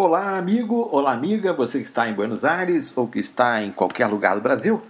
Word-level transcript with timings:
Olá, 0.00 0.38
amigo, 0.38 0.88
olá, 0.92 1.12
amiga, 1.12 1.52
você 1.52 1.78
que 1.78 1.84
está 1.84 2.08
em 2.08 2.14
Buenos 2.14 2.44
Aires 2.44 2.96
ou 2.96 3.08
que 3.08 3.18
está 3.18 3.64
em 3.64 3.72
qualquer 3.72 4.06
lugar 4.06 4.36
do 4.36 4.40
Brasil. 4.40 4.80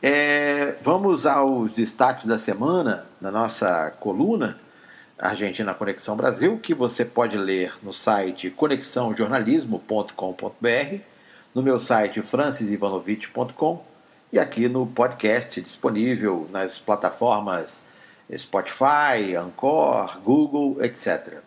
É, 0.00 0.76
vamos 0.80 1.26
aos 1.26 1.72
destaques 1.72 2.24
da 2.24 2.38
semana 2.38 3.04
na 3.20 3.32
nossa 3.32 3.90
coluna 3.98 4.56
Argentina 5.18 5.74
Conexão 5.74 6.16
Brasil, 6.16 6.56
que 6.56 6.72
você 6.72 7.04
pode 7.04 7.36
ler 7.36 7.74
no 7.82 7.92
site 7.92 8.48
conexãojornalismo.com.br, 8.48 11.00
no 11.52 11.60
meu 11.60 11.80
site 11.80 12.22
francisivanovich.com 12.22 13.84
e 14.32 14.38
aqui 14.38 14.68
no 14.68 14.86
podcast 14.86 15.60
disponível 15.60 16.46
nas 16.52 16.78
plataformas 16.78 17.82
Spotify, 18.32 19.34
Anchor, 19.36 20.20
Google, 20.22 20.76
etc. 20.80 21.42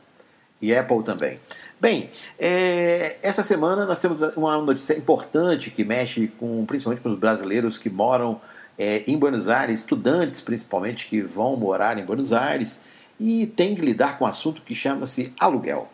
E 0.61 0.75
Apple 0.75 1.03
também. 1.03 1.39
Bem, 1.79 2.09
é, 2.39 3.17
essa 3.21 3.43
semana 3.43 3.85
nós 3.85 3.99
temos 3.99 4.19
uma 4.35 4.57
notícia 4.57 4.97
importante 4.97 5.69
que 5.69 5.83
mexe 5.83 6.27
com, 6.39 6.65
principalmente 6.65 7.01
com 7.01 7.09
os 7.09 7.15
brasileiros 7.15 7.77
que 7.77 7.89
moram 7.89 8.41
é, 8.77 9.03
em 9.07 9.17
Buenos 9.17 9.47
Aires, 9.47 9.81
estudantes 9.81 10.41
principalmente 10.41 11.07
que 11.07 11.21
vão 11.21 11.55
morar 11.55 11.99
em 11.99 12.03
Buenos 12.03 12.33
Aires 12.33 12.79
e 13.19 13.45
tem 13.47 13.75
que 13.75 13.81
lidar 13.81 14.17
com 14.17 14.25
um 14.25 14.27
assunto 14.27 14.61
que 14.61 14.73
chama-se 14.75 15.33
aluguel. 15.39 15.89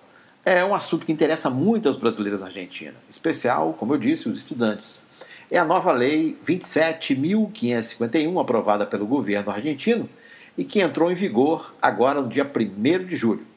É 0.46 0.64
um 0.64 0.76
assunto 0.76 1.06
que 1.06 1.12
interessa 1.12 1.50
muito 1.50 1.88
aos 1.88 1.98
brasileiros 1.98 2.40
na 2.42 2.48
Argentina, 2.48 2.96
especial, 3.10 3.74
como 3.80 3.94
eu 3.94 3.98
disse, 3.98 4.28
os 4.28 4.38
estudantes. 4.38 5.02
É 5.50 5.58
a 5.58 5.64
nova 5.64 5.92
lei 5.92 6.38
27.551, 6.46 8.42
aprovada 8.42 8.86
pelo 8.86 9.06
governo 9.06 9.52
argentino 9.52 10.10
e 10.58 10.64
que 10.66 10.82
entrou 10.82 11.12
em 11.12 11.16
vigor 11.16 11.74
agora 11.82 12.22
no 12.22 12.28
dia 12.28 12.44
1 12.44 13.06
de 13.06 13.16
julho. 13.16 13.53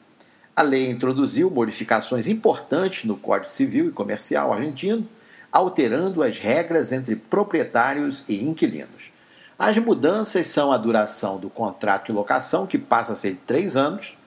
A 0.57 0.63
lei 0.63 0.89
introduziu 0.89 1.51
modificações 1.51 2.27
importantes 2.27 3.05
no 3.05 3.15
Código 3.15 3.47
Civil 3.47 3.89
e 3.89 3.91
Comercial 3.91 4.51
argentino, 4.51 5.07
alterando 5.51 6.23
as 6.23 6.39
regras 6.39 6.91
entre 6.91 7.15
proprietários 7.15 8.25
e 8.27 8.43
inquilinos. 8.43 9.11
As 9.59 9.77
mudanças 9.77 10.47
são 10.47 10.71
a 10.71 10.77
duração 10.79 11.37
do 11.37 11.47
contrato 11.47 12.07
de 12.07 12.11
locação, 12.11 12.65
que 12.65 12.79
passa 12.79 13.13
a 13.13 13.15
ser 13.15 13.33
de 13.33 13.37
três 13.45 13.77
anos, 13.77 14.17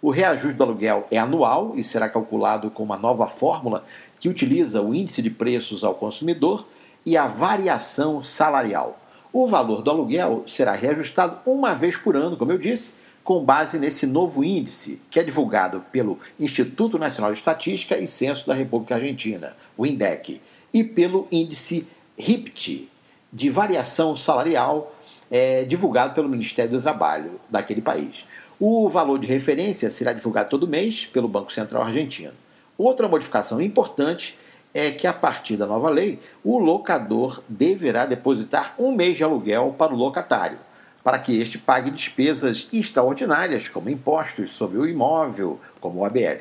o 0.00 0.08
reajuste 0.08 0.56
do 0.56 0.64
aluguel 0.64 1.06
é 1.10 1.18
anual 1.18 1.74
e 1.76 1.84
será 1.84 2.08
calculado 2.08 2.70
com 2.70 2.82
uma 2.82 2.96
nova 2.96 3.28
fórmula 3.28 3.84
que 4.18 4.30
utiliza 4.30 4.80
o 4.80 4.94
índice 4.94 5.20
de 5.20 5.28
preços 5.28 5.84
ao 5.84 5.94
consumidor 5.94 6.66
e 7.04 7.14
a 7.14 7.26
variação 7.26 8.22
salarial. 8.22 8.98
O 9.30 9.46
valor 9.46 9.82
do 9.82 9.90
aluguel 9.90 10.44
será 10.46 10.72
reajustado 10.72 11.40
uma 11.44 11.74
vez 11.74 11.94
por 11.94 12.16
ano, 12.16 12.38
como 12.38 12.52
eu 12.52 12.58
disse, 12.58 12.94
com 13.24 13.42
base 13.42 13.78
nesse 13.78 14.06
novo 14.06 14.44
índice, 14.44 15.00
que 15.10 15.18
é 15.18 15.22
divulgado 15.22 15.82
pelo 15.90 16.18
Instituto 16.38 16.98
Nacional 16.98 17.32
de 17.32 17.38
Estatística 17.38 17.96
e 17.96 18.06
Censo 18.06 18.46
da 18.46 18.52
República 18.52 18.96
Argentina, 18.96 19.56
o 19.78 19.86
INDEC, 19.86 20.42
e 20.72 20.84
pelo 20.84 21.26
índice 21.32 21.86
RIPT, 22.18 22.86
de 23.32 23.50
variação 23.50 24.14
salarial, 24.14 24.94
é, 25.30 25.64
divulgado 25.64 26.14
pelo 26.14 26.28
Ministério 26.28 26.72
do 26.72 26.82
Trabalho 26.82 27.40
daquele 27.48 27.80
país. 27.80 28.26
O 28.60 28.88
valor 28.90 29.18
de 29.18 29.26
referência 29.26 29.88
será 29.88 30.12
divulgado 30.12 30.50
todo 30.50 30.68
mês 30.68 31.06
pelo 31.06 31.26
Banco 31.26 31.52
Central 31.52 31.82
Argentino. 31.82 32.34
Outra 32.76 33.08
modificação 33.08 33.60
importante 33.60 34.36
é 34.74 34.90
que, 34.90 35.06
a 35.06 35.12
partir 35.12 35.56
da 35.56 35.66
nova 35.66 35.88
lei, 35.88 36.20
o 36.44 36.58
locador 36.58 37.42
deverá 37.48 38.04
depositar 38.04 38.74
um 38.78 38.92
mês 38.92 39.16
de 39.16 39.24
aluguel 39.24 39.74
para 39.78 39.94
o 39.94 39.96
locatário 39.96 40.58
para 41.04 41.18
que 41.18 41.38
este 41.38 41.58
pague 41.58 41.90
despesas 41.90 42.66
extraordinárias, 42.72 43.68
como 43.68 43.90
impostos 43.90 44.50
sobre 44.50 44.78
o 44.78 44.88
imóvel, 44.88 45.60
como 45.78 46.00
o 46.00 46.04
ABL. 46.04 46.40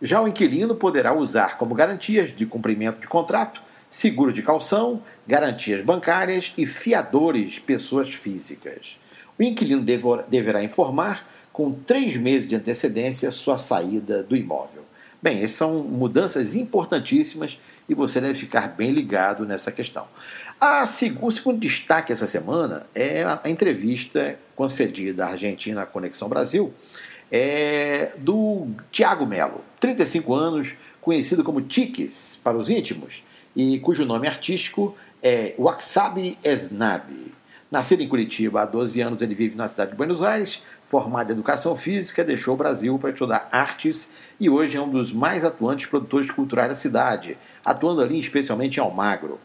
Já 0.00 0.22
o 0.22 0.26
inquilino 0.26 0.74
poderá 0.74 1.12
usar 1.12 1.58
como 1.58 1.74
garantias 1.74 2.34
de 2.34 2.46
cumprimento 2.46 3.00
de 3.00 3.06
contrato 3.06 3.60
seguro 3.90 4.32
de 4.32 4.42
calção, 4.42 5.02
garantias 5.26 5.82
bancárias 5.82 6.54
e 6.56 6.64
fiadores, 6.64 7.58
pessoas 7.58 8.14
físicas. 8.14 8.96
O 9.38 9.42
inquilino 9.42 9.84
deverá 10.28 10.62
informar 10.62 11.28
com 11.52 11.72
três 11.72 12.16
meses 12.16 12.48
de 12.48 12.54
antecedência 12.54 13.30
sua 13.32 13.58
saída 13.58 14.22
do 14.22 14.36
imóvel. 14.36 14.84
Bem, 15.20 15.42
essas 15.42 15.52
são 15.52 15.82
mudanças 15.82 16.54
importantíssimas 16.54 17.58
e 17.90 17.94
você 17.94 18.20
deve 18.20 18.34
ficar 18.34 18.68
bem 18.68 18.92
ligado 18.92 19.44
nessa 19.44 19.72
questão. 19.72 20.06
A, 20.60 20.84
o 21.20 21.30
segundo 21.30 21.58
destaque 21.58 22.12
essa 22.12 22.26
semana 22.26 22.86
é 22.94 23.24
a, 23.24 23.40
entrevista 23.46 24.38
concedida 24.54 25.26
à 25.26 25.30
Argentina 25.30 25.84
Conexão 25.84 26.28
Brasil 26.28 26.72
é, 27.32 28.12
do 28.16 28.68
Tiago 28.92 29.26
Melo, 29.26 29.64
35 29.80 30.32
anos, 30.32 30.72
conhecido 31.00 31.42
como 31.42 31.62
Tiques 31.62 32.38
para 32.44 32.56
os 32.56 32.70
íntimos, 32.70 33.24
e 33.56 33.80
cujo 33.80 34.04
nome 34.04 34.28
artístico 34.28 34.96
é 35.20 35.54
Waxabi 35.58 36.38
Esnabi. 36.44 37.34
Nascido 37.72 38.02
em 38.02 38.08
Curitiba 38.08 38.62
há 38.62 38.64
12 38.64 39.00
anos, 39.00 39.22
ele 39.22 39.34
vive 39.34 39.56
na 39.56 39.66
cidade 39.66 39.92
de 39.92 39.96
Buenos 39.96 40.22
Aires, 40.22 40.62
formado 40.86 41.30
em 41.30 41.32
educação 41.32 41.76
física, 41.76 42.24
deixou 42.24 42.54
o 42.54 42.56
Brasil 42.56 42.96
para 42.98 43.10
estudar 43.10 43.48
artes 43.50 44.08
e 44.38 44.48
hoje 44.48 44.76
é 44.76 44.80
um 44.80 44.90
dos 44.90 45.12
mais 45.12 45.44
atuantes 45.44 45.86
produtores 45.86 46.30
culturais 46.30 46.68
da 46.68 46.74
cidade, 46.74 47.36
atuando 47.64 48.02
ali 48.02 48.18
especialmente 48.18 48.78
em 48.78 48.80
Almagro. 48.80 49.38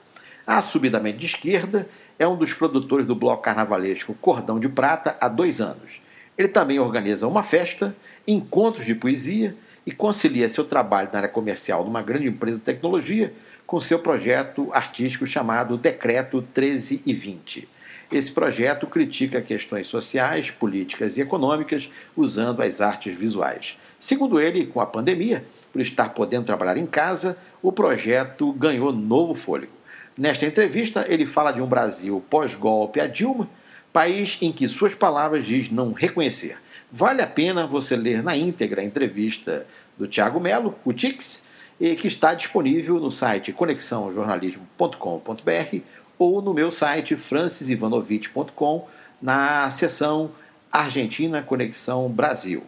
Assumidamente 0.46 1.18
de 1.18 1.26
esquerda, 1.26 1.88
é 2.18 2.28
um 2.28 2.38
dos 2.38 2.54
produtores 2.54 3.06
do 3.06 3.16
bloco 3.16 3.44
carnavalesco 3.44 4.14
Cordão 4.16 4.60
de 4.60 4.70
Prata 4.70 5.18
há 5.20 5.28
dois 5.28 5.60
anos. 5.60 6.00
Ele 6.38 6.48
também 6.48 6.80
organiza 6.80 7.28
uma 7.28 7.44
festa, 7.44 7.96
encontros 8.28 8.86
de 8.86 8.96
poesia 8.96 9.56
e 9.86 9.92
concilia 9.92 10.50
seu 10.50 10.66
trabalho 10.66 11.10
na 11.12 11.20
área 11.20 11.30
comercial 11.30 11.84
numa 11.84 12.02
grande 12.02 12.28
empresa 12.28 12.58
de 12.58 12.64
tecnologia 12.64 13.34
com 13.66 13.80
seu 13.80 14.00
projeto 14.00 14.70
artístico 14.74 15.26
chamado 15.26 15.78
Decreto 15.78 16.42
13 16.54 17.02
e 17.06 17.14
20. 17.14 17.68
Esse 18.12 18.32
projeto 18.32 18.86
critica 18.86 19.42
questões 19.42 19.88
sociais, 19.88 20.52
políticas 20.52 21.18
e 21.18 21.22
econômicas 21.22 21.90
usando 22.16 22.62
as 22.62 22.80
artes 22.80 23.16
visuais. 23.16 23.78
Segundo 24.00 24.40
ele, 24.40 24.68
com 24.68 24.80
a 24.80 24.86
pandemia, 24.86 25.44
por 25.76 25.82
estar 25.82 26.12
podendo 26.12 26.46
trabalhar 26.46 26.78
em 26.78 26.86
casa, 26.86 27.38
o 27.62 27.70
projeto 27.70 28.54
ganhou 28.54 28.94
novo 28.94 29.34
fôlego. 29.34 29.74
Nesta 30.18 30.46
entrevista, 30.46 31.06
ele 31.10 31.26
fala 31.26 31.52
de 31.52 31.62
um 31.62 31.68
Brasil 31.68 32.24
pós-golpe 32.30 33.02
a 33.02 33.08
Dilma, 33.08 33.50
país 33.92 34.38
em 34.42 34.54
que 34.54 34.70
suas 34.70 34.96
palavras 34.96 35.46
diz 35.46 35.70
não 35.70 35.92
reconhecer. 35.92 36.58
Vale 36.90 37.22
a 37.22 37.28
pena 37.28 37.68
você 37.68 37.98
ler 37.98 38.24
na 38.24 38.38
íntegra 38.38 38.80
a 38.80 38.86
entrevista 38.86 39.68
do 39.98 40.08
Tiago 40.08 40.40
Melo, 40.40 40.76
o 40.86 40.94
Tix, 40.94 41.44
que 41.78 42.08
está 42.08 42.34
disponível 42.34 42.98
no 42.98 43.12
site 43.12 43.52
conexãojornalismo.com.br 43.52 45.80
ou 46.18 46.42
no 46.42 46.54
meu 46.54 46.72
site 46.72 47.18
francisivanovich.com 47.18 48.88
na 49.22 49.70
seção 49.72 50.32
Argentina 50.72 51.44
Conexão 51.44 52.08
Brasil 52.08 52.64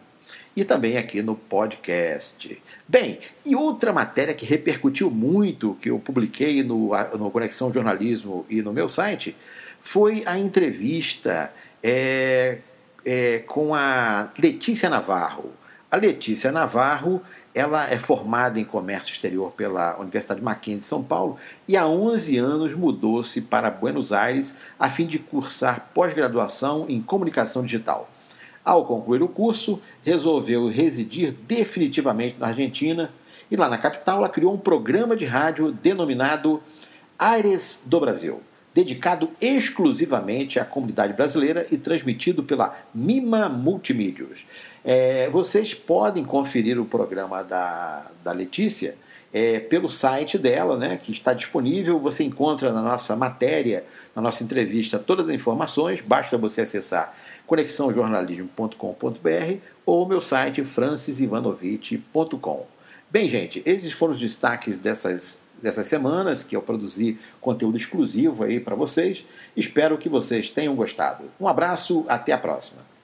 e 0.60 0.64
também 0.64 0.96
aqui 0.96 1.22
no 1.22 1.36
podcast. 1.36 2.60
Bem, 2.86 3.20
e 3.46 3.54
outra 3.54 3.92
matéria 3.92 4.34
que 4.34 4.44
repercutiu 4.44 5.08
muito, 5.08 5.78
que 5.80 5.88
eu 5.88 6.00
publiquei 6.00 6.64
no, 6.64 6.90
no 7.16 7.30
Conexão 7.30 7.72
Jornalismo 7.72 8.44
e 8.50 8.60
no 8.60 8.72
meu 8.72 8.88
site, 8.88 9.36
foi 9.80 10.24
a 10.26 10.36
entrevista 10.36 11.52
é, 11.80 12.58
é, 13.04 13.38
com 13.46 13.72
a 13.72 14.30
Letícia 14.36 14.90
Navarro. 14.90 15.52
A 15.88 15.96
Letícia 15.96 16.50
Navarro 16.50 17.22
ela 17.54 17.88
é 17.88 17.98
formada 17.98 18.58
em 18.58 18.64
comércio 18.64 19.12
exterior 19.12 19.52
pela 19.52 19.96
Universidade 19.98 20.42
Mackenzie 20.42 20.80
de 20.80 20.84
São 20.84 21.02
Paulo 21.02 21.38
e 21.68 21.76
há 21.76 21.86
11 21.86 22.36
anos 22.36 22.74
mudou-se 22.74 23.40
para 23.40 23.70
Buenos 23.70 24.12
Aires 24.12 24.54
a 24.78 24.90
fim 24.90 25.06
de 25.06 25.20
cursar 25.20 25.88
pós-graduação 25.94 26.86
em 26.88 27.00
comunicação 27.00 27.62
digital. 27.62 28.08
Ao 28.68 28.84
concluir 28.84 29.22
o 29.22 29.28
curso, 29.28 29.80
resolveu 30.04 30.68
residir 30.68 31.34
definitivamente 31.46 32.36
na 32.38 32.48
Argentina 32.48 33.10
e 33.50 33.56
lá 33.56 33.66
na 33.66 33.78
capital 33.78 34.18
ela 34.18 34.28
criou 34.28 34.52
um 34.52 34.58
programa 34.58 35.16
de 35.16 35.24
rádio 35.24 35.72
denominado 35.72 36.62
Aires 37.18 37.80
do 37.86 37.98
Brasil, 37.98 38.42
dedicado 38.74 39.30
exclusivamente 39.40 40.60
à 40.60 40.66
comunidade 40.66 41.14
brasileira 41.14 41.66
e 41.70 41.78
transmitido 41.78 42.42
pela 42.42 42.76
Mima 42.94 43.48
Multimídios. 43.48 44.46
É, 44.84 45.30
vocês 45.30 45.72
podem 45.72 46.22
conferir 46.22 46.78
o 46.78 46.84
programa 46.84 47.42
da, 47.42 48.04
da 48.22 48.32
Letícia 48.32 48.96
é, 49.32 49.60
pelo 49.60 49.88
site 49.88 50.36
dela, 50.36 50.76
né, 50.76 51.00
que 51.02 51.10
está 51.10 51.32
disponível. 51.32 51.98
Você 52.00 52.22
encontra 52.22 52.70
na 52.70 52.82
nossa 52.82 53.16
matéria, 53.16 53.86
na 54.14 54.20
nossa 54.20 54.44
entrevista, 54.44 54.98
todas 54.98 55.26
as 55.26 55.34
informações. 55.34 56.02
Basta 56.02 56.36
você 56.36 56.60
acessar 56.60 57.16
conexãojornalismo.com.br 57.48 59.56
ou 59.84 60.06
meu 60.06 60.20
site 60.20 60.62
francisivanovich.com. 60.62 62.66
Bem, 63.10 63.28
gente, 63.28 63.62
esses 63.64 63.90
foram 63.90 64.12
os 64.12 64.20
destaques 64.20 64.78
dessas, 64.78 65.40
dessas 65.60 65.86
semanas 65.86 66.44
que 66.44 66.54
eu 66.54 66.60
produzi 66.60 67.16
conteúdo 67.40 67.78
exclusivo 67.78 68.44
aí 68.44 68.60
para 68.60 68.76
vocês. 68.76 69.24
Espero 69.56 69.96
que 69.96 70.10
vocês 70.10 70.50
tenham 70.50 70.76
gostado. 70.76 71.24
Um 71.40 71.48
abraço, 71.48 72.04
até 72.06 72.32
a 72.32 72.38
próxima. 72.38 72.97